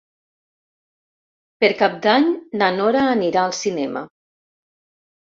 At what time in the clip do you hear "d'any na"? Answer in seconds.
2.05-2.71